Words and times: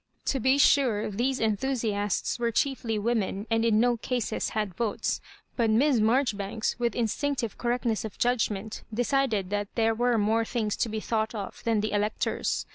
To 0.25 0.39
be 0.39 0.57
sure, 0.57 1.11
these 1.11 1.39
enthusiasts 1.39 2.39
were 2.39 2.49
chiefly 2.51 2.97
women, 2.97 3.45
and 3.51 3.63
in 3.63 3.79
no 3.79 3.97
cases 3.97 4.49
had 4.57 4.73
votes; 4.73 5.21
but 5.55 5.69
Miss 5.69 5.99
Marjoribanks, 5.99 6.75
with 6.79 6.95
instinctive 6.95 7.55
correctness 7.59 8.03
of 8.03 8.17
judgpoient, 8.17 8.81
decided 8.91 9.51
that 9.51 9.67
there 9.75 9.93
were 9.93 10.17
more 10.17 10.43
things 10.43 10.75
to 10.77 10.89
be 10.89 11.01
thought 11.01 11.35
of 11.35 11.63
than 11.65 11.81
the 11.81 11.91
electors. 11.91 12.65